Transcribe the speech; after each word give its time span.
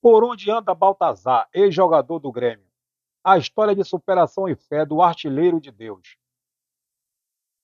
Por 0.00 0.22
onde 0.22 0.48
anda 0.48 0.72
Baltazar, 0.74 1.48
ex-jogador 1.52 2.20
do 2.20 2.30
Grêmio? 2.30 2.64
A 3.24 3.36
história 3.36 3.74
de 3.74 3.82
superação 3.82 4.48
e 4.48 4.54
fé 4.54 4.86
do 4.86 5.02
artilheiro 5.02 5.60
de 5.60 5.72
Deus. 5.72 6.16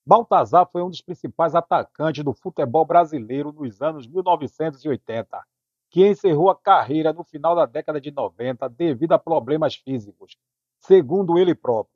Baltazar 0.05 0.69
foi 0.71 0.83
um 0.83 0.91
dos 0.91 1.01
principais 1.01 1.55
atacantes 1.55 2.25
do 2.25 2.35
futebol 2.35 2.85
brasileiro 2.85 3.53
nos 3.53 3.81
anos 3.81 4.09
1980, 4.09 5.47
que 5.89 6.09
encerrou 6.09 6.51
a 6.51 6.57
carreira 6.57 7.13
no 7.13 7.23
final 7.23 7.55
da 7.55 7.67
década 7.67 8.01
de 8.01 8.11
90 8.11 8.69
devido 8.69 9.13
a 9.13 9.19
problemas 9.19 9.77
físicos, 9.77 10.37
segundo 10.81 11.39
ele 11.39 11.55
próprio. 11.55 11.95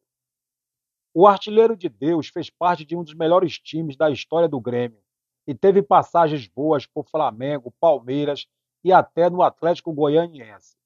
O 1.13 1.27
artilheiro 1.27 1.77
de 1.77 1.89
Deus 1.89 2.29
fez 2.29 2.49
parte 2.49 2.85
de 2.85 2.95
um 2.95 3.03
dos 3.03 3.15
melhores 3.15 3.59
times 3.59 3.97
da 3.97 4.09
história 4.09 4.49
do 4.49 4.61
Grêmio 4.61 5.03
e 5.49 5.53
teve 5.53 5.83
passagens 5.83 6.47
boas 6.47 6.87
por 6.87 7.05
Flamengo, 7.11 7.75
Palmeiras 7.81 8.47
e 8.83 8.93
até 8.93 9.29
no 9.29 9.43
Atlético 9.43 9.93
Goianiense. 9.93 10.77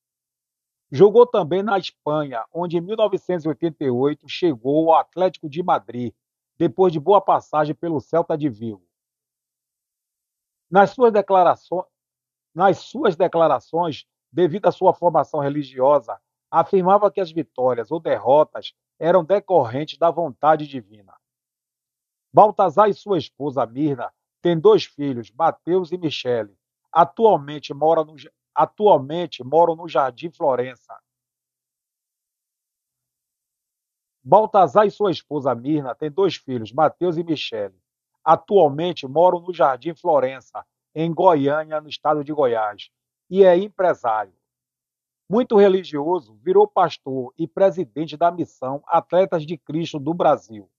Jogou 0.90 1.26
também 1.26 1.62
na 1.62 1.78
Espanha, 1.78 2.44
onde 2.52 2.76
em 2.76 2.80
1988 2.80 4.28
chegou 4.28 4.92
ao 4.92 5.00
Atlético 5.00 5.48
de 5.48 5.62
Madrid, 5.62 6.14
depois 6.56 6.92
de 6.92 7.00
boa 7.00 7.20
passagem 7.20 7.74
pelo 7.74 8.00
Celta 8.00 8.36
de 8.36 8.48
Vigo. 8.48 8.86
Nas 10.70 10.90
suas 10.90 11.12
declarações, 11.12 11.86
nas 12.54 12.78
suas 12.78 13.16
declarações 13.16 14.06
devido 14.32 14.66
à 14.66 14.72
sua 14.72 14.94
formação 14.94 15.40
religiosa, 15.40 16.18
afirmava 16.50 17.10
que 17.10 17.20
as 17.20 17.30
vitórias 17.30 17.90
ou 17.90 18.00
derrotas 18.00 18.72
eram 18.98 19.24
decorrentes 19.24 19.98
da 19.98 20.10
vontade 20.10 20.66
divina. 20.66 21.14
Baltazar 22.32 22.88
e 22.88 22.94
sua 22.94 23.18
esposa 23.18 23.66
Mirna 23.66 24.12
têm 24.40 24.58
dois 24.58 24.84
filhos, 24.84 25.30
Mateus 25.30 25.92
e 25.92 25.98
Michele, 25.98 26.56
atualmente 26.92 27.72
moram 27.72 28.04
no, 28.04 28.14
atualmente 28.54 29.42
moram 29.42 29.74
no 29.74 29.88
Jardim 29.88 30.30
Florença. 30.30 30.94
Baltazar 34.22 34.86
e 34.86 34.90
sua 34.90 35.10
esposa 35.10 35.54
Mirna 35.54 35.94
têm 35.94 36.10
dois 36.10 36.36
filhos, 36.36 36.72
Mateus 36.72 37.16
e 37.16 37.24
Michele. 37.24 37.74
Atualmente 38.24 39.06
moram 39.08 39.40
no 39.40 39.52
Jardim 39.52 39.94
Florença, 39.94 40.64
em 40.94 41.12
Goiânia, 41.12 41.80
no 41.80 41.88
estado 41.88 42.22
de 42.22 42.32
Goiás, 42.32 42.90
e 43.28 43.42
é 43.42 43.56
empresário. 43.56 44.34
Muito 45.28 45.56
religioso, 45.56 46.36
virou 46.36 46.68
pastor 46.68 47.32
e 47.36 47.48
presidente 47.48 48.16
da 48.16 48.30
missão 48.30 48.82
Atletas 48.86 49.44
de 49.44 49.56
Cristo 49.56 49.98
do 49.98 50.14
Brasil. 50.14 50.70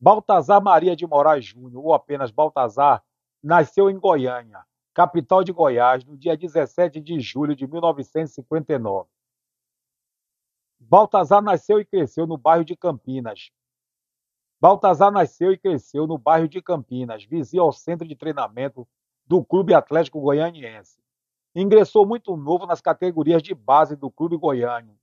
Baltazar 0.00 0.62
Maria 0.62 0.94
de 0.94 1.06
Moraes 1.06 1.46
Júnior, 1.46 1.84
ou 1.84 1.92
apenas 1.92 2.30
Baltazar, 2.30 3.02
nasceu 3.42 3.90
em 3.90 3.98
Goiânia, 3.98 4.64
capital 4.94 5.42
de 5.42 5.52
Goiás, 5.52 6.04
no 6.04 6.16
dia 6.16 6.36
17 6.36 7.00
de 7.00 7.18
julho 7.18 7.56
de 7.56 7.66
1959. 7.66 9.08
Baltazar 10.78 11.42
nasceu 11.42 11.80
e 11.80 11.84
cresceu 11.84 12.26
no 12.26 12.38
bairro 12.38 12.64
de 12.64 12.76
Campinas. 12.76 13.50
Baltazar 14.60 15.10
nasceu 15.10 15.52
e 15.52 15.58
cresceu 15.58 16.06
no 16.06 16.16
bairro 16.16 16.48
de 16.48 16.62
Campinas, 16.62 17.24
vizinho 17.24 17.64
ao 17.64 17.72
centro 17.72 18.06
de 18.06 18.14
treinamento 18.14 18.86
do 19.26 19.44
Clube 19.44 19.74
Atlético 19.74 20.20
Goianiense. 20.20 20.98
Ingressou 21.54 22.06
muito 22.06 22.36
novo 22.36 22.66
nas 22.66 22.80
categorias 22.80 23.42
de 23.42 23.54
base 23.54 23.96
do 23.96 24.10
Clube 24.10 24.36
Goiânia 24.36 24.97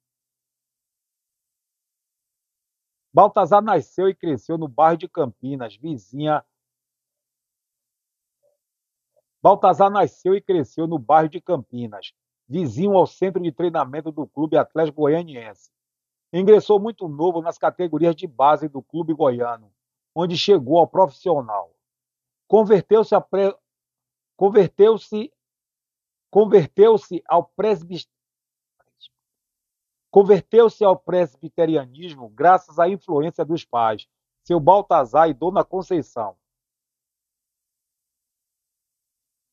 Baltazar 3.16 3.62
nasceu 3.62 4.10
e 4.10 4.14
cresceu 4.14 4.58
no 4.58 4.68
bairro 4.68 4.98
de 4.98 5.08
Campinas, 5.08 5.78
vizinha. 5.78 6.44
Baltazar 9.42 9.90
nasceu 9.90 10.36
e 10.36 10.42
cresceu 10.42 10.86
no 10.86 11.00
bairro 11.00 11.30
de 11.30 11.40
Campinas, 11.40 12.12
vizinho 12.46 12.94
ao 12.98 13.08
centro 13.08 13.42
de 13.42 13.54
treinamento 13.54 14.12
do 14.12 14.28
Clube 14.28 14.58
Atlético 14.58 15.04
Goianiense. 15.04 15.72
Ingressou 16.34 16.78
muito 16.78 17.08
novo 17.08 17.42
nas 17.42 17.58
categorias 17.58 18.18
de 18.18 18.28
base 18.28 18.68
do 18.68 18.84
Clube 18.84 19.14
Goiano, 19.14 19.72
onde 20.14 20.38
chegou 20.38 20.78
ao 20.78 20.86
profissional. 20.86 21.74
Converteu-se 22.50 23.16
pre... 23.32 23.56
converteu-se 24.36 25.32
converteu-se 26.30 27.24
ao 27.30 27.46
presbiterio 27.46 28.15
Converteu-se 30.16 30.82
ao 30.82 30.98
presbiterianismo 30.98 32.30
graças 32.30 32.80
à 32.80 32.88
influência 32.88 33.44
dos 33.44 33.66
pais, 33.66 34.08
seu 34.46 34.62
Baltazar 34.62 35.30
e 35.30 35.34
Dona 35.34 35.62
Conceição. 35.62 36.38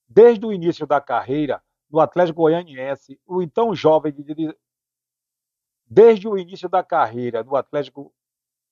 Desde 0.06 0.46
o 0.46 0.52
início 0.52 0.86
da 0.86 1.00
carreira 1.00 1.60
no 1.90 1.98
Atlético 1.98 2.42
Goianiense, 2.42 3.20
o 3.26 3.42
então 3.42 3.74
jovem 3.74 4.12
de 4.12 4.56
Desde 5.84 6.28
o 6.28 6.38
início 6.38 6.68
da 6.68 6.84
carreira 6.84 7.42
no 7.42 7.56
Atlético 7.56 8.14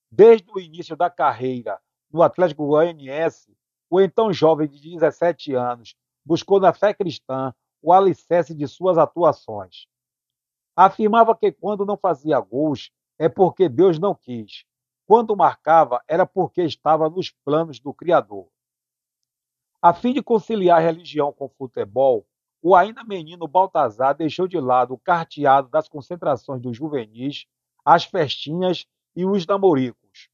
Desde 0.08 0.48
o 0.48 0.60
início 0.60 0.94
da 0.96 1.10
carreira 1.10 1.82
no 2.08 2.22
Atlético 2.22 2.68
Goianiense, 2.68 3.52
o 3.90 4.00
então 4.00 4.32
jovem 4.32 4.68
de 4.68 4.80
17 4.80 5.54
anos 5.54 5.96
buscou 6.24 6.60
na 6.60 6.72
fé 6.72 6.94
cristã 6.94 7.52
o 7.82 7.92
alicerce 7.92 8.54
de 8.54 8.68
suas 8.68 8.96
atuações. 8.96 9.88
Afirmava 10.82 11.36
que 11.36 11.52
quando 11.52 11.84
não 11.84 11.94
fazia 11.94 12.41
gols 12.41 12.91
é 13.18 13.28
porque 13.28 13.68
Deus 13.68 13.98
não 13.98 14.14
quis. 14.14 14.64
Quando 15.06 15.36
marcava 15.36 16.02
era 16.08 16.24
porque 16.24 16.62
estava 16.62 17.10
nos 17.10 17.30
planos 17.44 17.78
do 17.78 17.92
Criador. 17.92 18.48
A 19.82 19.92
fim 19.92 20.14
de 20.14 20.22
conciliar 20.22 20.80
religião 20.80 21.34
com 21.34 21.50
futebol, 21.50 22.26
o 22.62 22.74
ainda 22.74 23.04
menino 23.04 23.46
Baltazar 23.46 24.14
deixou 24.14 24.48
de 24.48 24.58
lado 24.58 24.94
o 24.94 24.98
carteado 24.98 25.68
das 25.68 25.86
concentrações 25.86 26.62
dos 26.62 26.78
juvenis, 26.78 27.44
as 27.84 28.04
festinhas 28.04 28.86
e 29.14 29.26
os 29.26 29.47
namoricos. 29.47 30.30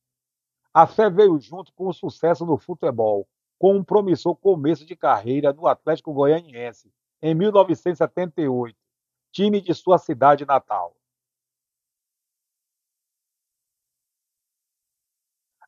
A 0.73 0.87
fé 0.87 1.11
veio 1.11 1.41
junto 1.41 1.73
com 1.73 1.89
o 1.89 1.93
sucesso 1.93 2.47
do 2.47 2.57
futebol, 2.57 3.27
com 3.59 3.75
um 3.75 3.83
promissor 3.83 4.37
começo 4.37 4.87
de 4.87 4.95
carreira 4.95 5.53
no 5.53 5.67
Atlético 5.67 6.13
Goianiense, 6.13 6.93
em 7.21 7.35
1978, 7.35 8.86
time 9.37 9.61
de 9.61 9.75
sua 9.75 9.99
cidade 9.99 10.47
natal. 10.47 10.97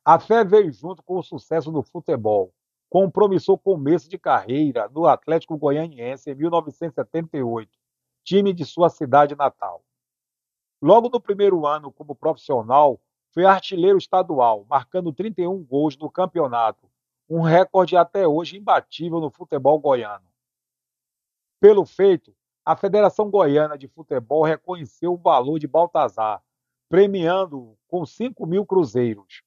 A 0.03 0.19
fé 0.19 0.43
veio 0.43 0.71
junto 0.71 1.03
com 1.03 1.19
o 1.19 1.21
sucesso 1.21 1.71
do 1.71 1.83
futebol, 1.83 2.51
com 2.89 3.11
promissor 3.11 3.59
começo 3.59 4.09
de 4.09 4.17
carreira 4.17 4.89
no 4.89 5.05
Atlético 5.05 5.55
Goianiense 5.55 6.31
em 6.31 6.33
1978, 6.33 7.69
time 8.23 8.53
de 8.53 8.65
sua 8.65 8.89
cidade 8.89 9.35
natal. 9.35 9.85
Logo 10.81 11.07
no 11.07 11.21
primeiro 11.21 11.67
ano 11.67 11.91
como 11.91 12.15
profissional, 12.15 12.99
foi 13.31 13.45
artilheiro 13.45 13.99
estadual, 13.99 14.65
marcando 14.67 15.13
31 15.13 15.63
gols 15.63 15.95
no 15.95 16.09
campeonato, 16.09 16.89
um 17.29 17.41
recorde 17.41 17.95
até 17.95 18.27
hoje 18.27 18.57
imbatível 18.57 19.19
no 19.19 19.29
futebol 19.29 19.77
goiano. 19.77 20.25
Pelo 21.59 21.85
feito, 21.85 22.35
a 22.65 22.75
Federação 22.75 23.29
Goiana 23.29 23.77
de 23.77 23.87
Futebol 23.87 24.43
reconheceu 24.43 25.13
o 25.13 25.17
valor 25.17 25.59
de 25.59 25.67
Baltazar, 25.67 26.43
premiando-o 26.87 27.77
com 27.87 28.05
5 28.05 28.45
mil 28.45 28.65
cruzeiros. 28.65 29.43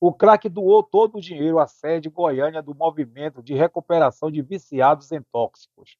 O 0.00 0.12
craque 0.12 0.48
doou 0.48 0.82
todo 0.82 1.18
o 1.18 1.20
dinheiro 1.20 1.58
à 1.58 1.66
sede 1.66 2.08
goiânia 2.08 2.62
do 2.62 2.74
movimento 2.74 3.42
de 3.42 3.54
recuperação 3.54 4.30
de 4.30 4.40
viciados 4.40 5.10
em 5.10 5.20
tóxicos. 5.20 5.98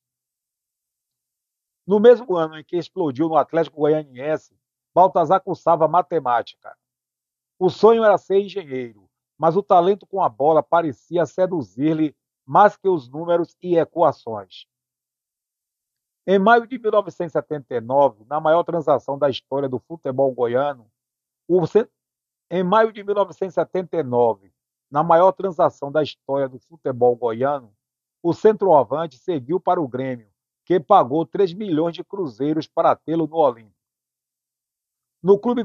No 1.84 1.98
mesmo 1.98 2.36
ano 2.36 2.58
em 2.58 2.64
que 2.64 2.76
explodiu 2.76 3.28
no 3.28 3.36
Atlético 3.36 3.78
Goianiense, 3.78 4.56
Baltazar 4.94 5.40
cursava 5.40 5.88
matemática. 5.88 6.76
O 7.58 7.68
sonho 7.68 8.04
era 8.04 8.16
ser 8.18 8.40
engenheiro, 8.40 9.08
mas 9.36 9.56
o 9.56 9.62
talento 9.62 10.06
com 10.06 10.22
a 10.22 10.28
bola 10.28 10.62
parecia 10.62 11.26
seduzir-lhe 11.26 12.14
mais 12.46 12.76
que 12.76 12.88
os 12.88 13.08
números 13.08 13.56
e 13.60 13.76
equações. 13.76 14.66
Em 16.30 16.38
maio 16.38 16.66
de 16.66 16.78
1979, 16.78 18.26
na 18.26 18.38
maior 18.38 18.62
transação 18.62 19.18
da 19.18 19.30
história 19.30 19.66
do 19.66 19.78
futebol 19.78 20.30
goiano, 20.30 20.86
o... 21.48 21.62
em 22.50 22.62
maio 22.62 22.92
de 22.92 23.02
1979, 23.02 24.52
na 24.90 25.02
maior 25.02 25.32
transação 25.32 25.90
da 25.90 26.02
história 26.02 26.46
do 26.46 26.58
futebol 26.58 27.16
goiano, 27.16 27.74
o 28.22 28.34
centroavante 28.34 29.16
seguiu 29.16 29.58
para 29.58 29.80
o 29.80 29.88
Grêmio, 29.88 30.28
que 30.66 30.78
pagou 30.78 31.24
3 31.24 31.54
milhões 31.54 31.94
de 31.94 32.04
cruzeiros 32.04 32.66
para 32.66 32.94
tê-lo 32.94 33.26
no 33.26 33.36
Olímpico. 33.36 33.74
No 35.22 35.38
clube, 35.38 35.64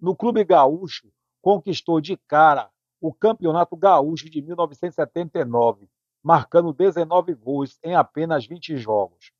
no 0.00 0.16
clube 0.16 0.42
gaúcho, 0.42 1.08
conquistou 1.40 2.00
de 2.00 2.16
cara 2.16 2.68
o 3.00 3.14
Campeonato 3.14 3.76
Gaúcho 3.76 4.28
de 4.28 4.42
1979, 4.42 5.88
marcando 6.20 6.72
19 6.72 7.32
gols 7.34 7.78
em 7.84 7.94
apenas 7.94 8.44
20 8.44 8.76
jogos. 8.76 9.35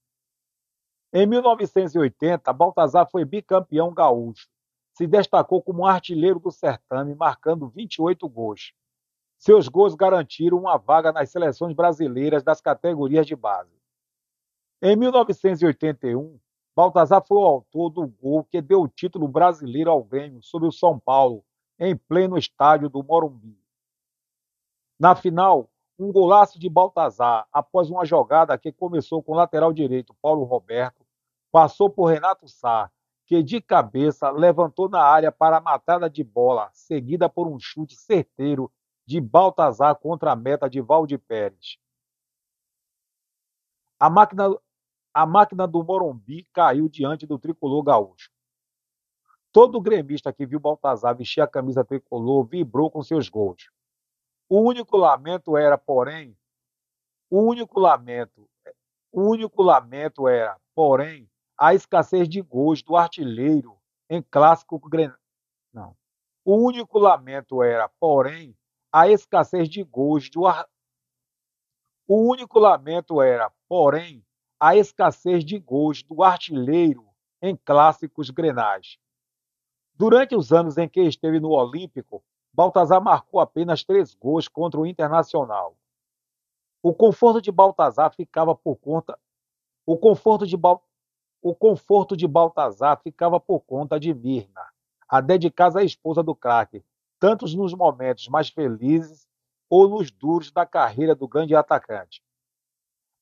Em 1.19 1.25
1980, 1.25 2.53
Baltazar 2.53 3.09
foi 3.11 3.25
bicampeão 3.25 3.91
gaúcho. 3.91 4.51
Se 4.93 5.07
destacou 5.07 5.63
como 5.63 5.87
artilheiro 5.87 6.39
do 6.39 6.51
certame, 6.51 7.15
marcando 7.15 7.71
28 7.71 8.29
gols. 8.29 8.75
Seus 9.39 9.67
gols 9.67 9.95
garantiram 9.95 10.59
uma 10.59 10.77
vaga 10.77 11.11
nas 11.13 11.31
seleções 11.31 11.75
brasileiras 11.75 12.43
das 12.43 12.61
categorias 12.61 13.27
de 13.27 13.35
base. 13.35 13.81
Em 14.83 14.95
1981, 14.95 16.39
Baltazar 16.77 17.25
foi 17.27 17.39
o 17.39 17.47
autor 17.47 17.89
do 17.89 18.07
gol 18.07 18.45
que 18.45 18.61
deu 18.61 18.83
o 18.83 18.89
título 18.89 19.27
brasileiro 19.27 19.91
ao 19.91 20.05
Grêmio 20.05 20.43
sobre 20.43 20.69
o 20.69 20.73
São 20.73 20.99
Paulo, 20.99 21.43
em 21.79 21.97
pleno 21.97 22.37
estádio 22.37 22.91
do 22.91 23.03
Morumbi. 23.03 23.59
Na 25.01 25.17
final, 25.17 25.71
um 25.99 26.13
golaço 26.13 26.59
de 26.59 26.69
Baltazar, 26.69 27.49
após 27.51 27.89
uma 27.89 28.05
jogada 28.05 28.59
que 28.59 28.71
começou 28.71 29.23
com 29.23 29.33
o 29.33 29.37
lateral 29.37 29.73
direito 29.73 30.15
Paulo 30.21 30.45
Roberto, 30.45 31.06
passou 31.57 31.89
por 31.89 32.13
Renato 32.13 32.47
Sá, 32.47 32.93
que 33.25 33.43
de 33.43 33.63
cabeça 33.63 34.29
levantou 34.29 34.91
na 34.91 35.01
área 35.01 35.33
para 35.33 35.57
a 35.57 35.61
matada 35.61 36.11
de 36.11 36.23
bola, 36.23 36.69
seguida 36.75 37.31
por 37.31 37.49
um 37.49 37.59
chute 37.59 37.97
certeiro 37.97 38.71
de 39.07 39.23
Baltazar 39.23 39.97
contra 39.97 40.33
a 40.33 40.37
meta 40.37 40.69
de 40.69 40.83
Valde 40.83 41.17
Pérez. 41.17 41.79
A 43.99 44.11
máquina, 44.11 44.55
a 45.15 45.25
máquina 45.25 45.67
do 45.67 45.83
Morumbi 45.83 46.47
caiu 46.53 46.91
diante 46.91 47.27
do 47.27 47.39
tricolor 47.39 47.83
gaúcho. 47.83 48.31
Todo 49.51 49.81
gremista 49.81 50.35
que 50.35 50.45
viu 50.45 50.61
Baltazar 50.61 51.17
vestir 51.17 51.41
a 51.41 51.49
camisa 51.49 51.83
tricolor 51.83 52.45
vibrou 52.45 52.91
com 52.91 53.03
seus 53.03 53.31
gols. 53.31 53.71
O 54.47 54.61
único 54.61 54.95
lamento 54.99 55.57
era, 55.57 55.79
porém, 55.79 56.37
o 57.31 57.41
único 57.41 57.81
lamento, 57.81 58.47
o 59.11 59.23
único 59.23 59.63
lamento 59.63 60.29
era, 60.29 60.61
porém, 60.75 61.27
a 61.59 61.75
escassez 61.75 62.29
de 62.29 62.41
gols 62.43 62.83
do 62.83 62.97
artilheiro 62.97 63.77
em 64.09 64.23
clássico 64.23 64.81
Não. 65.73 65.97
O 66.45 66.57
único 66.57 66.99
lamento 66.99 67.63
era, 67.63 67.89
porém, 67.89 68.57
a 68.93 69.09
escassez 69.09 69.69
de 69.69 69.83
gols 69.83 70.31
do 70.31 70.47
ar... 70.47 70.69
O 72.07 72.31
único 72.31 72.59
lamento 72.59 73.21
era, 73.21 73.51
porém, 73.69 74.25
a 74.61 74.77
escassez 74.77 75.45
de 75.45 75.59
gols 75.59 76.03
do 76.03 76.23
artilheiro 76.23 77.07
em 77.43 77.57
clássicos 77.57 78.31
grenais. 78.31 78.99
Durante 79.95 80.37
os 80.37 80.53
anos 80.53 80.79
em 80.79 80.89
que 80.89 81.01
esteve 81.01 81.41
no 81.41 81.51
Olímpico, 81.51 82.23
Baltazar 82.53 83.03
marcou 83.03 83.41
apenas 83.41 83.83
três 83.83 84.15
gols 84.15 84.47
contra 84.47 84.81
o 84.81 84.87
Internacional. 84.87 85.77
O 86.83 86.95
conforto 86.95 87.41
de 87.41 87.51
Baltazar 87.51 88.15
ficava 88.15 88.55
por 88.55 88.77
conta. 88.77 89.19
O 89.85 89.97
conforto 89.97 90.47
de, 90.47 90.57
Bal... 90.57 90.83
o 91.49 91.55
conforto 91.55 92.17
de 92.17 92.27
Baltazar 92.27 93.01
ficava 93.01 93.39
por 93.39 93.61
conta 93.61 94.01
de 94.01 94.13
Mirna, 94.13 94.67
a 95.09 95.21
dedicada 95.21 95.85
esposa 95.85 96.21
do 96.21 96.35
craque, 96.35 96.85
tanto 97.21 97.47
nos 97.57 97.73
momentos 97.73 98.27
mais 98.27 98.49
felizes 98.49 99.29
ou 99.71 99.89
nos 99.89 100.11
duros 100.11 100.51
da 100.51 100.67
carreira 100.67 101.15
do 101.15 101.29
grande 101.29 101.55
atacante. 101.55 102.21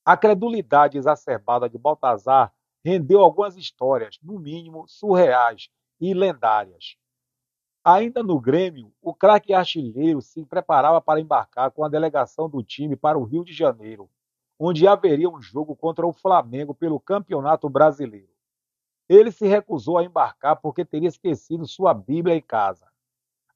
A 0.06 0.17
credulidade 0.17 0.97
exacerbada 0.97 1.69
de 1.69 1.76
Baltazar 1.76 2.50
rendeu 2.82 3.21
algumas 3.21 3.59
histórias, 3.59 4.19
no 4.23 4.38
mínimo 4.38 4.88
surreais 4.88 5.69
e 6.00 6.15
lendárias. 6.15 6.97
Ainda 7.85 8.23
no 8.23 8.41
Grêmio, 8.41 8.91
o 9.03 9.15
craque 9.15 9.53
artilheiro 9.53 10.23
se 10.23 10.47
preparava 10.47 10.99
para 10.99 11.21
embarcar 11.21 11.71
com 11.73 11.85
a 11.85 11.91
delegação 11.91 12.49
do 12.49 12.62
time 12.62 12.97
para 12.97 13.19
o 13.19 13.25
Rio 13.25 13.44
de 13.44 13.53
Janeiro, 13.53 14.09
onde 14.59 14.87
haveria 14.87 15.29
um 15.29 15.41
jogo 15.41 15.75
contra 15.75 16.06
o 16.06 16.12
Flamengo 16.12 16.75
pelo 16.75 17.01
Campeonato 17.01 17.69
Brasileiro. 17.69 18.33
Ele 19.09 19.31
se 19.31 19.47
recusou 19.47 19.99
a 19.99 20.05
embarcar 20.05 20.56
porque 20.56 20.85
teria 20.85 21.09
esquecido 21.09 21.67
sua 21.67 21.93
Bíblia 21.93 22.35
em 22.35 22.41
casa. 22.41 22.87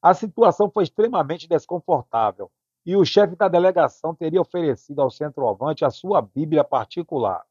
A 0.01 0.13
situação 0.13 0.69
foi 0.69 0.83
extremamente 0.83 1.47
desconfortável 1.47 2.51
e 2.85 2.95
o 2.95 3.05
chefe 3.05 3.35
da 3.35 3.47
delegação 3.47 4.15
teria 4.15 4.41
oferecido 4.41 5.01
ao 5.01 5.11
centroavante 5.11 5.83
a 5.83 5.89
sua 5.89 6.21
Bíblia 6.21 6.63
particular. 6.63 7.45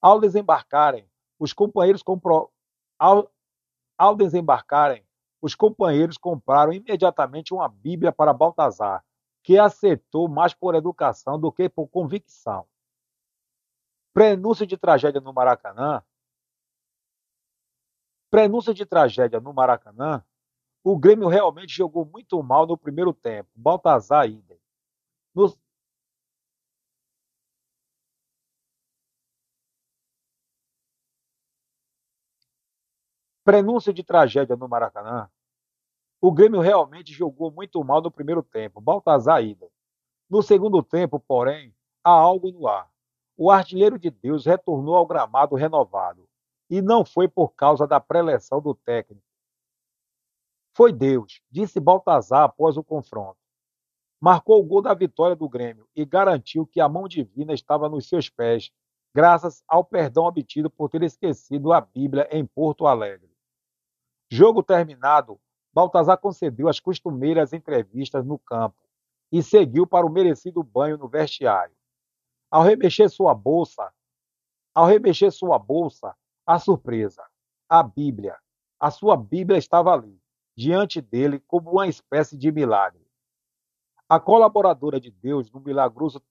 Ao 0.00 0.20
desembarcarem, 0.20 1.08
os 1.38 1.52
companheiros 1.52 2.02
compro... 2.02 2.50
ao... 2.98 3.30
ao 3.98 4.14
desembarcarem, 4.14 5.04
os 5.42 5.54
companheiros 5.54 6.18
compraram 6.18 6.72
imediatamente 6.72 7.52
uma 7.54 7.68
Bíblia 7.68 8.12
para 8.12 8.32
Baltazar, 8.32 9.04
que 9.42 9.58
aceitou 9.58 10.28
mais 10.28 10.54
por 10.54 10.74
educação 10.74 11.38
do 11.40 11.50
que 11.52 11.68
por 11.68 11.88
convicção. 11.88 12.66
Prenúncio 14.12 14.66
de 14.66 14.76
tragédia 14.76 15.20
no 15.20 15.32
Maracanã. 15.32 16.02
Prenúncio 18.30 18.74
de 18.74 18.84
tragédia 18.86 19.40
no 19.40 19.52
Maracanã 19.52 20.24
o 20.82 20.98
Grêmio 20.98 21.28
realmente 21.28 21.72
jogou 21.74 22.04
muito 22.06 22.42
mal 22.42 22.66
no 22.66 22.76
primeiro 22.76 23.12
tempo. 23.12 23.50
Baltazar 23.54 24.26
idem. 24.28 24.58
No... 25.34 25.54
Prenúncio 33.44 33.92
de 33.92 34.02
tragédia 34.02 34.56
no 34.56 34.68
Maracanã. 34.68 35.28
O 36.20 36.30
Grêmio 36.32 36.60
realmente 36.60 37.12
jogou 37.12 37.50
muito 37.50 37.82
mal 37.82 38.02
no 38.02 38.10
primeiro 38.10 38.42
tempo. 38.42 38.80
Baltazar 38.80 39.42
idem. 39.42 39.70
No 40.28 40.42
segundo 40.42 40.82
tempo, 40.82 41.18
porém, 41.18 41.74
há 42.04 42.10
algo 42.10 42.50
no 42.50 42.68
ar. 42.68 42.88
O 43.36 43.50
artilheiro 43.50 43.98
de 43.98 44.10
Deus 44.10 44.44
retornou 44.44 44.94
ao 44.94 45.06
gramado 45.06 45.54
renovado. 45.54 46.28
E 46.68 46.82
não 46.82 47.04
foi 47.04 47.26
por 47.26 47.50
causa 47.50 47.86
da 47.86 47.98
preleção 47.98 48.60
do 48.60 48.74
técnico 48.74 49.30
foi 50.80 50.92
Deus, 50.92 51.42
disse 51.50 51.78
Baltazar 51.78 52.44
após 52.44 52.76
o 52.76 52.82
confronto. 52.82 53.36
Marcou 54.18 54.60
o 54.60 54.64
gol 54.64 54.80
da 54.80 54.94
vitória 54.94 55.34
do 55.34 55.48
Grêmio 55.48 55.86
e 55.94 56.04
garantiu 56.04 56.66
que 56.66 56.80
a 56.80 56.88
mão 56.88 57.06
divina 57.08 57.52
estava 57.52 57.88
nos 57.88 58.08
seus 58.08 58.30
pés, 58.30 58.70
graças 59.14 59.62
ao 59.68 59.84
perdão 59.84 60.24
obtido 60.24 60.70
por 60.70 60.88
ter 60.88 61.02
esquecido 61.02 61.72
a 61.72 61.82
Bíblia 61.82 62.28
em 62.30 62.46
Porto 62.46 62.86
Alegre. 62.86 63.30
Jogo 64.30 64.62
terminado, 64.62 65.40
Baltazar 65.72 66.18
concedeu 66.18 66.68
as 66.68 66.80
costumeiras 66.80 67.52
entrevistas 67.52 68.24
no 68.24 68.38
campo 68.38 68.78
e 69.30 69.42
seguiu 69.42 69.86
para 69.86 70.06
o 70.06 70.10
merecido 70.10 70.62
banho 70.62 70.98
no 70.98 71.08
vestiário. 71.08 71.74
Ao 72.50 72.62
remexer 72.62 73.08
sua 73.08 73.34
bolsa, 73.34 73.92
ao 74.74 74.86
remexer 74.86 75.30
sua 75.30 75.58
bolsa, 75.58 76.16
a 76.44 76.58
surpresa, 76.58 77.24
a 77.68 77.82
Bíblia, 77.82 78.36
a 78.78 78.90
sua 78.90 79.16
Bíblia 79.16 79.58
estava 79.58 79.92
ali 79.92 80.20
diante 80.56 81.00
dele 81.00 81.38
como 81.46 81.70
uma 81.70 81.86
espécie 81.86 82.36
de 82.36 82.50
milagre. 82.50 83.06
A 84.08 84.18
colaboradora 84.18 85.00
de 85.00 85.10
Deus 85.10 85.50
no 85.50 85.60
milagroso 85.60 86.22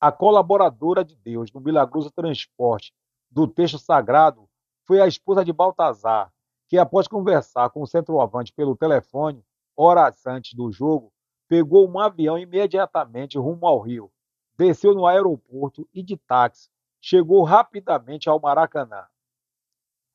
a 0.00 0.10
colaboradora 0.10 1.04
de 1.04 1.14
Deus 1.14 1.52
no 1.52 1.60
milagroso 1.60 2.10
transporte 2.10 2.92
do 3.30 3.46
texto 3.46 3.78
sagrado 3.78 4.50
foi 4.84 5.00
a 5.00 5.06
esposa 5.06 5.44
de 5.44 5.52
Baltazar, 5.52 6.32
que 6.72 6.78
após 6.78 7.06
conversar 7.06 7.68
com 7.68 7.82
o 7.82 7.86
centroavante 7.86 8.50
pelo 8.50 8.74
telefone, 8.74 9.44
horas 9.76 10.26
antes 10.26 10.54
do 10.54 10.72
jogo, 10.72 11.12
pegou 11.46 11.86
um 11.86 12.00
avião 12.00 12.38
imediatamente 12.38 13.36
rumo 13.36 13.66
ao 13.66 13.78
Rio, 13.78 14.10
desceu 14.56 14.94
no 14.94 15.04
aeroporto 15.04 15.86
e 15.92 16.02
de 16.02 16.16
táxi 16.16 16.70
chegou 16.98 17.42
rapidamente 17.42 18.26
ao 18.26 18.40
Maracanã. 18.40 19.04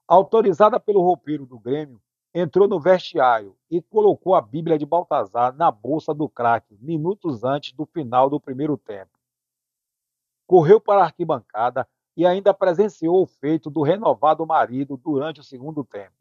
Autorizada 0.07 0.79
pelo 0.79 0.99
roupeiro 0.99 1.45
do 1.45 1.59
Grêmio, 1.59 2.01
entrou 2.33 2.67
no 2.67 2.79
vestiário 2.79 3.55
e 3.69 3.79
colocou 3.79 4.33
a 4.33 4.41
Bíblia 4.41 4.79
de 4.79 4.85
Baltazar 4.87 5.55
na 5.55 5.69
bolsa 5.69 6.11
do 6.11 6.27
craque 6.27 6.75
minutos 6.81 7.43
antes 7.43 7.71
do 7.71 7.85
final 7.85 8.31
do 8.31 8.39
primeiro 8.39 8.75
tempo. 8.79 9.11
Correu 10.47 10.81
para 10.81 11.01
a 11.01 11.05
arquibancada 11.05 11.87
e 12.15 12.25
ainda 12.25 12.51
presenciou 12.51 13.21
o 13.21 13.27
feito 13.27 13.69
do 13.69 13.83
renovado 13.83 14.43
marido 14.43 14.97
durante 14.97 15.39
o 15.39 15.43
segundo 15.43 15.83
tempo. 15.83 16.16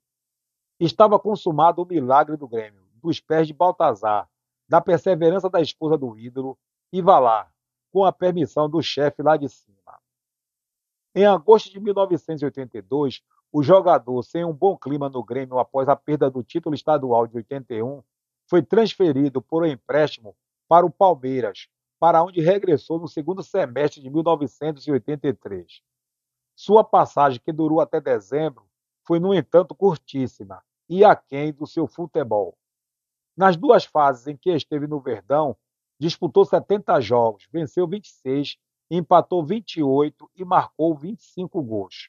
Estava 0.78 1.18
consumado 1.18 1.82
o 1.82 1.86
milagre 1.86 2.36
do 2.36 2.46
Grêmio, 2.46 2.86
dos 3.02 3.20
pés 3.20 3.46
de 3.46 3.54
Baltazar, 3.54 4.28
da 4.68 4.80
perseverança 4.80 5.48
da 5.48 5.60
esposa 5.60 5.96
do 5.96 6.18
ídolo, 6.18 6.58
e 6.92 7.00
vá 7.00 7.18
lá, 7.18 7.50
com 7.92 8.04
a 8.04 8.12
permissão 8.12 8.68
do 8.68 8.82
chefe 8.82 9.22
lá 9.22 9.36
de 9.36 9.48
cima. 9.48 9.76
Em 11.14 11.24
agosto 11.24 11.70
de 11.70 11.80
1982, 11.80 13.22
o 13.50 13.62
jogador, 13.62 14.22
sem 14.22 14.44
um 14.44 14.52
bom 14.52 14.76
clima 14.76 15.08
no 15.08 15.24
Grêmio 15.24 15.58
após 15.58 15.88
a 15.88 15.96
perda 15.96 16.30
do 16.30 16.42
título 16.42 16.74
estadual 16.74 17.26
de 17.26 17.36
81, 17.36 18.02
foi 18.46 18.62
transferido 18.62 19.40
por 19.40 19.66
empréstimo 19.66 20.36
para 20.68 20.84
o 20.84 20.90
Palmeiras, 20.90 21.68
para 21.98 22.22
onde 22.22 22.42
regressou 22.42 22.98
no 22.98 23.08
segundo 23.08 23.42
semestre 23.42 24.02
de 24.02 24.10
1983. 24.10 25.80
Sua 26.54 26.84
passagem, 26.84 27.40
que 27.40 27.52
durou 27.52 27.80
até 27.80 28.00
dezembro, 28.00 28.65
foi, 29.06 29.20
no 29.20 29.32
entanto, 29.32 29.74
curtíssima 29.74 30.62
e 30.88 31.04
aquém 31.04 31.52
do 31.52 31.66
seu 31.66 31.86
futebol. 31.86 32.56
Nas 33.36 33.56
duas 33.56 33.84
fases 33.84 34.26
em 34.26 34.36
que 34.36 34.50
esteve 34.50 34.86
no 34.86 35.00
Verdão, 35.00 35.56
disputou 35.98 36.44
70 36.44 37.00
jogos, 37.00 37.46
venceu 37.50 37.86
26, 37.86 38.56
empatou 38.90 39.44
28 39.44 40.30
e 40.34 40.44
marcou 40.44 40.94
25 40.94 41.62
gols. 41.62 42.08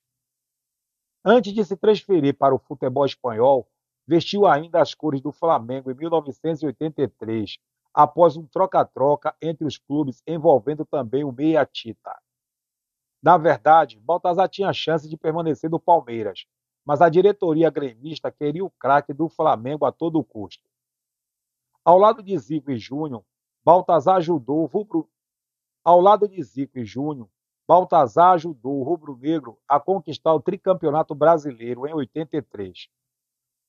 Antes 1.23 1.53
de 1.53 1.63
se 1.65 1.75
transferir 1.75 2.35
para 2.37 2.55
o 2.55 2.59
futebol 2.59 3.05
espanhol, 3.05 3.67
vestiu 4.07 4.47
ainda 4.47 4.81
as 4.81 4.93
cores 4.93 5.21
do 5.21 5.31
Flamengo 5.31 5.91
em 5.91 5.93
1983, 5.93 7.57
após 7.93 8.37
um 8.37 8.45
troca-troca 8.45 9.35
entre 9.41 9.65
os 9.65 9.77
clubes 9.77 10.21
envolvendo 10.25 10.85
também 10.85 11.23
o 11.23 11.31
Meia 11.31 11.65
Tita. 11.65 12.17
Na 13.21 13.37
verdade, 13.37 13.99
Baltazar 13.99 14.47
tinha 14.47 14.71
chance 14.71 15.09
de 15.09 15.17
permanecer 15.17 15.69
no 15.69 15.79
Palmeiras, 15.79 16.45
mas 16.87 17.01
a 17.01 17.09
diretoria 17.09 17.69
gremista 17.69 18.31
queria 18.31 18.63
o 18.63 18.69
craque 18.69 19.11
do 19.11 19.27
Flamengo 19.27 19.83
a 19.83 19.91
todo 19.91 20.23
custo. 20.23 20.63
Ao 21.83 21.97
lado 21.97 22.23
de 22.23 22.37
Zico 22.37 22.71
e 22.71 22.77
Júnior, 22.77 23.25
Baltazar 23.61 24.15
ajudou 24.15 24.63
o 24.63 24.65
rubro... 24.67 25.09
Ao 25.83 25.99
lado 25.99 26.29
de 26.29 26.41
Zico 26.41 26.79
e 26.79 26.85
Júnior, 26.85 27.27
Baltazar 27.67 28.35
ajudou 28.35 28.79
o 28.79 28.83
rubro-negro 28.83 29.59
a 29.67 29.81
conquistar 29.81 30.33
o 30.33 30.39
tricampeonato 30.39 31.13
brasileiro 31.13 31.85
em 31.85 31.93
83. 31.93 32.87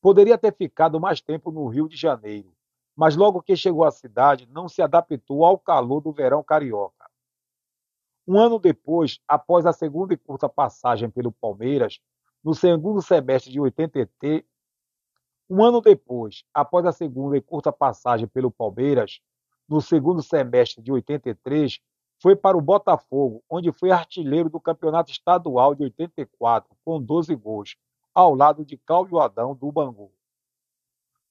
Poderia 0.00 0.38
ter 0.38 0.54
ficado 0.54 1.00
mais 1.00 1.20
tempo 1.20 1.50
no 1.50 1.66
Rio 1.66 1.88
de 1.88 1.96
Janeiro, 1.96 2.54
mas 2.94 3.16
logo 3.16 3.42
que 3.42 3.56
chegou 3.56 3.82
à 3.82 3.90
cidade 3.90 4.46
não 4.46 4.68
se 4.68 4.80
adaptou 4.80 5.44
ao 5.44 5.58
calor 5.58 6.00
do 6.00 6.12
verão 6.12 6.44
carioca. 6.44 7.10
Um 8.28 8.38
ano 8.38 8.60
depois, 8.60 9.18
após 9.26 9.66
a 9.66 9.72
segunda 9.72 10.14
e 10.14 10.16
curta 10.16 10.48
passagem 10.48 11.10
pelo 11.10 11.32
Palmeiras, 11.32 12.00
no 12.42 12.54
segundo 12.54 13.02
semestre 13.02 13.52
de 13.52 13.60
83, 13.60 14.42
um 15.50 15.64
ano 15.64 15.80
depois, 15.80 16.44
após 16.52 16.84
a 16.84 16.92
segunda 16.92 17.36
e 17.36 17.40
curta 17.40 17.72
passagem 17.72 18.28
pelo 18.28 18.50
Palmeiras, 18.50 19.20
no 19.68 19.80
segundo 19.80 20.22
semestre 20.22 20.82
de 20.82 20.92
83, 20.92 21.80
foi 22.20 22.34
para 22.34 22.56
o 22.56 22.60
Botafogo, 22.60 23.42
onde 23.48 23.72
foi 23.72 23.90
artilheiro 23.90 24.50
do 24.50 24.60
Campeonato 24.60 25.10
Estadual 25.10 25.74
de 25.74 25.84
84, 25.84 26.76
com 26.84 27.00
12 27.00 27.34
gols, 27.34 27.76
ao 28.14 28.34
lado 28.34 28.64
de 28.64 28.76
Cláudio 28.76 29.20
Adão 29.20 29.54
do 29.54 29.70
Bangu. 29.70 30.12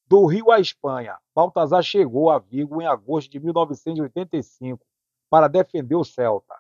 Do 0.08 0.26
Rio 0.26 0.52
à 0.52 0.60
Espanha, 0.60 1.18
Baltazar 1.36 1.84
chegou 1.84 2.30
a 2.30 2.40
Vigo 2.40 2.82
em 2.82 2.86
agosto 2.86 3.30
de 3.30 3.40
1985 3.40 4.86
para 5.30 5.50
defender 5.50 5.96
o 5.96 6.04
Celta. 6.04 6.56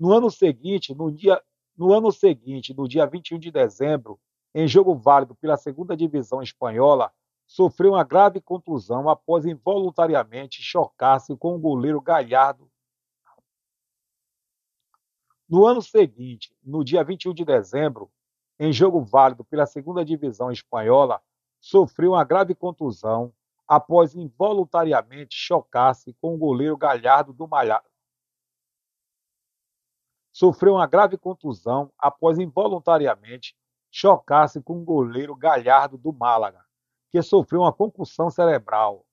No 0.00 0.12
ano 0.12 0.30
seguinte, 0.30 0.94
no 0.94 1.12
dia, 1.12 1.42
no 1.78 1.92
ano 1.92 2.10
seguinte, 2.10 2.74
no 2.74 2.88
dia 2.88 3.06
21 3.06 3.38
de 3.38 3.52
dezembro, 3.52 4.18
em 4.52 4.66
jogo 4.66 4.96
válido 4.96 5.36
pela 5.36 5.56
segunda 5.56 5.96
divisão 5.96 6.42
espanhola, 6.42 7.12
sofreu 7.46 7.92
uma 7.92 8.02
grave 8.02 8.40
contusão 8.40 9.08
após 9.08 9.46
involuntariamente 9.46 10.60
chocar-se 10.60 11.36
com 11.36 11.54
o 11.54 11.58
goleiro 11.58 12.00
Galhardo. 12.00 12.68
No 15.48 15.66
ano 15.66 15.80
seguinte, 15.80 16.52
no 16.62 16.84
dia 16.84 17.04
21 17.04 17.32
de 17.32 17.44
dezembro, 17.44 18.10
em 18.58 18.72
jogo 18.72 19.00
válido 19.00 19.44
pela 19.44 19.64
segunda 19.64 20.04
divisão 20.04 20.50
espanhola, 20.50 21.22
sofreu 21.60 22.10
uma 22.10 22.24
grave 22.24 22.56
contusão 22.56 23.32
após 23.68 24.14
involuntariamente 24.16 25.36
chocar-se 25.36 26.12
com 26.20 26.34
o 26.34 26.38
goleiro 26.38 26.76
Galhardo 26.76 27.32
do 27.32 27.46
Malhado. 27.46 27.87
Sofreu 30.32 30.74
uma 30.74 30.86
grave 30.86 31.16
contusão 31.16 31.92
após 31.98 32.38
involuntariamente 32.38 33.56
chocar-se 33.90 34.60
com 34.60 34.78
o 34.80 34.84
goleiro 34.84 35.34
Galhardo 35.34 35.96
do 35.96 36.12
Málaga, 36.12 36.64
que 37.10 37.20
sofreu 37.22 37.62
uma 37.62 37.72
concussão 37.72 38.30
cerebral. 38.30 39.04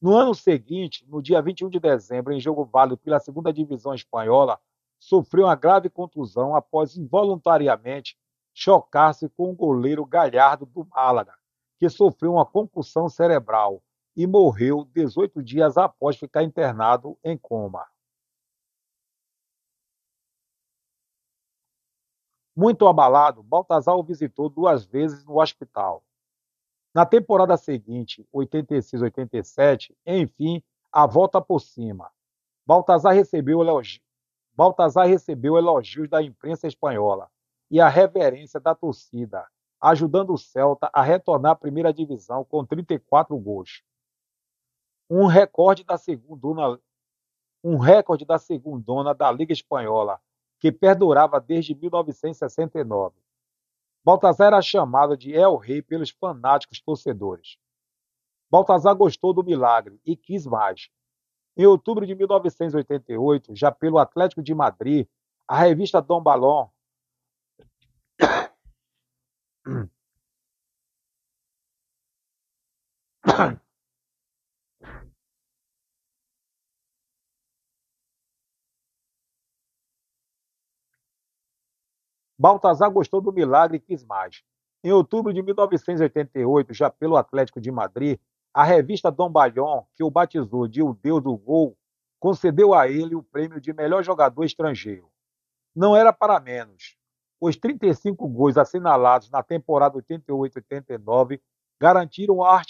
No 0.00 0.14
ano 0.14 0.34
seguinte, 0.34 1.04
no 1.08 1.20
dia 1.20 1.42
21 1.42 1.68
de 1.68 1.80
dezembro, 1.80 2.32
em 2.32 2.38
jogo 2.38 2.64
válido 2.64 2.96
pela 2.96 3.18
segunda 3.18 3.52
divisão 3.52 3.94
espanhola, 3.94 4.60
sofreu 4.98 5.44
uma 5.44 5.56
grave 5.56 5.90
contusão 5.90 6.54
após 6.54 6.96
involuntariamente 6.96 8.16
chocar-se 8.54 9.28
com 9.30 9.50
o 9.50 9.54
goleiro 9.54 10.04
Galhardo 10.04 10.66
do 10.66 10.84
Málaga, 10.84 11.34
que 11.78 11.88
sofreu 11.88 12.34
uma 12.34 12.46
concussão 12.46 13.08
cerebral 13.08 13.82
e 14.16 14.26
morreu 14.26 14.84
18 14.92 15.42
dias 15.42 15.76
após 15.76 16.16
ficar 16.16 16.42
internado 16.42 17.16
em 17.22 17.36
coma. 17.36 17.86
Muito 22.58 22.88
abalado, 22.88 23.40
Baltazar 23.40 23.94
o 23.94 24.02
visitou 24.02 24.48
duas 24.48 24.84
vezes 24.84 25.24
no 25.24 25.40
hospital. 25.40 26.02
Na 26.92 27.06
temporada 27.06 27.56
seguinte, 27.56 28.26
86-87, 28.34 29.94
enfim, 30.04 30.60
a 30.90 31.06
volta 31.06 31.40
por 31.40 31.60
cima. 31.60 32.10
Baltazar 32.66 33.14
recebeu, 33.14 33.60
elogio... 33.60 34.02
Baltazar 34.52 35.06
recebeu 35.06 35.56
elogios 35.56 36.08
da 36.08 36.20
imprensa 36.20 36.66
espanhola 36.66 37.30
e 37.70 37.80
a 37.80 37.88
reverência 37.88 38.58
da 38.58 38.74
torcida, 38.74 39.46
ajudando 39.80 40.32
o 40.32 40.36
Celta 40.36 40.90
a 40.92 41.00
retornar 41.00 41.52
à 41.52 41.54
primeira 41.54 41.92
divisão 41.92 42.44
com 42.44 42.66
34 42.66 43.38
gols. 43.38 43.84
Um 45.08 45.26
recorde 45.26 45.84
da 45.84 45.96
segunda 45.96 46.80
um 47.62 47.76
recorde 47.76 48.24
da 48.24 48.36
da 49.16 49.30
Liga 49.30 49.52
Espanhola, 49.52 50.20
que 50.58 50.72
perdurava 50.72 51.40
desde 51.40 51.74
1969. 51.74 53.14
Baltazar 54.04 54.48
era 54.48 54.62
chamado 54.62 55.16
de 55.16 55.32
El 55.32 55.56
Rei 55.56 55.82
pelos 55.82 56.10
fanáticos 56.10 56.80
torcedores. 56.80 57.58
Baltazar 58.50 58.94
gostou 58.94 59.32
do 59.32 59.44
milagre 59.44 60.00
e 60.04 60.16
quis 60.16 60.46
mais. 60.46 60.88
Em 61.56 61.66
outubro 61.66 62.06
de 62.06 62.14
1988, 62.14 63.54
já 63.54 63.70
pelo 63.70 63.98
Atlético 63.98 64.42
de 64.42 64.54
Madrid, 64.54 65.06
a 65.46 65.58
revista 65.58 66.00
Dom 66.00 66.22
Balón 66.22 66.70
Baltazar 82.38 82.90
gostou 82.90 83.20
do 83.20 83.32
milagre 83.32 83.78
e 83.78 83.80
quis 83.80 84.04
mais. 84.04 84.42
Em 84.84 84.92
outubro 84.92 85.32
de 85.32 85.42
1988, 85.42 86.72
já 86.72 86.88
pelo 86.88 87.16
Atlético 87.16 87.60
de 87.60 87.70
Madrid, 87.70 88.18
a 88.54 88.62
revista 88.62 89.10
Dom 89.10 89.30
Balhon, 89.30 89.84
que 89.96 90.04
o 90.04 90.10
batizou 90.10 90.68
de 90.68 90.82
O 90.82 90.94
Deus 90.94 91.22
do 91.22 91.36
Gol, 91.36 91.76
concedeu 92.20 92.74
a 92.74 92.88
ele 92.88 93.14
o 93.14 93.22
prêmio 93.22 93.60
de 93.60 93.72
melhor 93.72 94.04
jogador 94.04 94.44
estrangeiro. 94.44 95.10
Não 95.74 95.96
era 95.96 96.12
para 96.12 96.40
menos. 96.40 96.96
Os 97.40 97.56
35 97.56 98.26
gols 98.28 98.56
assinalados 98.56 99.30
na 99.30 99.42
temporada 99.42 99.96
88-89 99.98 101.40
garantiram 101.80 102.42
a. 102.42 102.62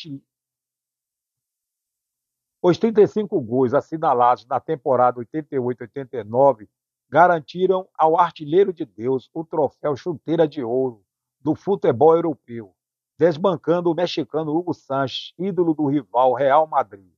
Os 2.60 2.76
35 2.76 3.40
gols 3.40 3.72
assinalados 3.72 4.46
na 4.46 4.60
temporada 4.60 5.20
88-89 5.20 6.68
garantiram 7.08 7.88
ao 7.96 8.18
artilheiro 8.18 8.72
de 8.72 8.84
Deus 8.84 9.30
o 9.32 9.44
troféu 9.44 9.96
chuteira 9.96 10.46
de 10.46 10.62
ouro 10.62 11.04
do 11.40 11.54
futebol 11.54 12.14
europeu, 12.14 12.74
desbancando 13.18 13.90
o 13.90 13.94
mexicano 13.94 14.54
Hugo 14.54 14.74
Sanches, 14.74 15.32
ídolo 15.38 15.72
do 15.74 15.86
rival 15.86 16.34
Real 16.34 16.66
Madrid. 16.66 17.12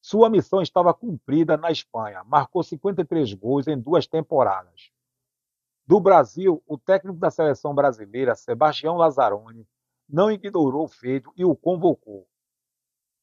Sua 0.00 0.30
missão 0.30 0.62
estava 0.62 0.94
cumprida 0.94 1.56
na 1.56 1.70
Espanha, 1.70 2.24
marcou 2.24 2.62
53 2.62 3.34
gols 3.34 3.66
em 3.66 3.78
duas 3.78 4.06
temporadas. 4.06 4.90
Do 5.86 6.00
Brasil, 6.00 6.62
o 6.66 6.78
técnico 6.78 7.18
da 7.18 7.30
seleção 7.30 7.74
brasileira, 7.74 8.34
Sebastião 8.34 8.96
Lazzaroni, 8.96 9.66
não 10.08 10.30
ignorou 10.30 10.84
o 10.84 10.88
feito 10.88 11.32
e 11.36 11.44
o 11.44 11.54
convocou. 11.54 12.26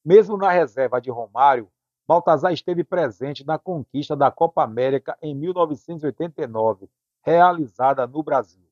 Mesmo 0.03 0.37
na 0.37 0.51
reserva 0.51 1.01
de 1.01 1.09
Romário, 1.09 1.71
Baltazar 2.07 2.53
esteve 2.53 2.83
presente 2.83 3.45
na 3.45 3.57
conquista 3.57 4.15
da 4.15 4.29
Copa 4.29 4.63
América 4.63 5.17
em 5.21 5.33
1989, 5.33 6.89
realizada 7.23 8.05
no 8.05 8.21
Brasil. 8.21 8.65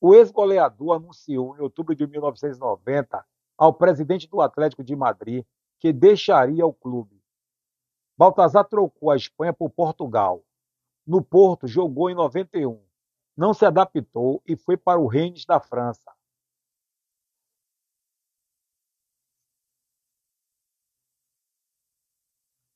O 0.00 0.14
ex-goleador 0.14 0.96
anunciou 0.96 1.56
em 1.56 1.60
outubro 1.60 1.94
de 1.94 2.06
1990 2.06 3.24
ao 3.58 3.72
presidente 3.72 4.28
do 4.28 4.40
Atlético 4.40 4.84
de 4.84 4.94
Madrid 4.94 5.44
que 5.78 5.92
deixaria 5.92 6.66
o 6.66 6.72
clube. 6.72 7.22
Baltazar 8.16 8.64
trocou 8.64 9.10
a 9.10 9.16
Espanha 9.16 9.52
por 9.52 9.70
Portugal 9.70 10.42
no 11.06 11.22
Porto, 11.22 11.68
jogou 11.68 12.10
em 12.10 12.14
91. 12.16 12.82
Não 13.36 13.54
se 13.54 13.64
adaptou 13.64 14.42
e 14.44 14.56
foi 14.56 14.76
para 14.76 14.98
o 14.98 15.06
Rennes 15.06 15.44
da 15.44 15.60
França. 15.60 16.15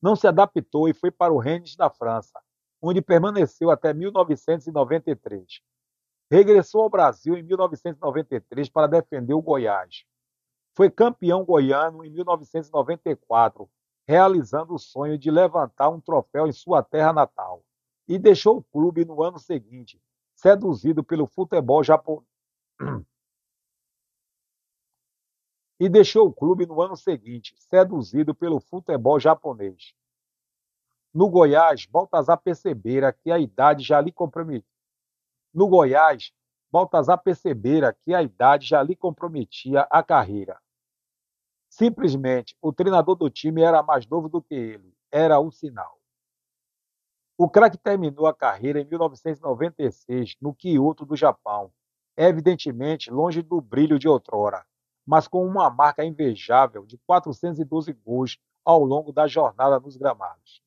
Não 0.03 0.17
se 0.17 0.27
adaptou 0.27 0.89
e 0.89 0.95
foi 0.95 1.11
para 1.11 1.33
o 1.33 1.39
Rennes 1.39 1.77
da 1.77 1.91
França, 1.91 2.41
onde 2.81 3.03
permaneceu 3.03 3.71
até 3.71 3.93
1993. 3.93 5.61
Regressou 6.31 6.83
ao 6.83 6.91
Brasil 6.91 7.37
em 7.37 7.43
1993 7.43 8.69
para 8.69 8.87
defender 8.87 9.35
o 9.35 9.43
Goiás. 9.43 10.05
Foi 10.75 10.91
campeão 10.91 11.45
goiano 11.45 12.05
em 12.05 12.11
1994, 12.11 13.69
realizando 14.09 14.75
o 14.75 14.79
sonho 14.79 15.19
de 15.19 15.31
levantar 15.31 15.91
um 15.91 16.01
troféu 16.01 16.47
em 16.47 16.53
sua 16.53 16.83
terra 16.83 17.13
natal 17.13 17.63
e 18.09 18.19
deixou 18.19 18.59
o 18.59 18.63
clube 18.63 19.05
no 19.05 19.23
ano 19.23 19.39
seguinte, 19.39 20.01
seduzido 20.35 21.05
pelo 21.05 21.27
futebol 21.27 21.83
japonês. 21.85 22.25
e 25.81 25.89
deixou 25.89 26.29
o 26.29 26.33
clube 26.33 26.67
no 26.67 26.83
ano 26.83 26.95
seguinte, 26.95 27.55
seduzido 27.57 28.35
pelo 28.35 28.61
futebol 28.61 29.19
japonês. 29.19 29.95
No 31.13 31.31
Goiás, 31.31 31.87
Baltazar 31.87 32.37
percebera 32.37 33.15
que 33.15 33.33
a 33.33 33.39
idade 33.39 33.83
já 33.83 33.99
lhe 33.99 34.13
comprometia. 34.13 34.69
No 35.55 35.67
Goiás, 35.67 36.33
Baltazar 36.71 37.17
percebera 37.23 37.97
que 38.05 38.13
a 38.13 38.23
idade 38.23 38.67
já 38.67 38.83
lhe 38.83 38.95
comprometia 38.95 39.89
a 39.91 40.03
carreira. 40.03 40.61
Simplesmente, 41.71 42.55
o 42.61 42.73
treinador 42.75 43.17
do 43.17 43.31
time 43.31 43.63
era 43.63 43.83
mais 43.83 44.07
novo 44.07 44.29
do 44.29 44.43
que 44.43 44.55
ele. 44.55 44.95
Era 45.11 45.41
um 45.41 45.51
sinal. 45.51 45.99
O 47.39 47.49
craque 47.49 47.79
terminou 47.79 48.27
a 48.27 48.35
carreira 48.35 48.81
em 48.81 48.85
1996 48.85 50.37
no 50.43 50.55
Kyoto 50.55 51.07
do 51.07 51.17
Japão, 51.17 51.73
evidentemente 52.17 53.11
longe 53.11 53.41
do 53.41 53.63
brilho 53.63 53.99
de 53.99 54.07
outrora, 54.07 54.65
mas 55.07 55.27
com 55.27 55.47
uma 55.47 55.71
marca 55.71 56.05
invejável 56.05 56.85
de 56.87 56.99
412 57.07 57.93
gols 57.93 58.39
ao 58.65 58.85
longo 58.85 59.13
da 59.13 59.27
jornada 59.27 59.81
nos 59.81 59.97
gramados. 59.97 60.63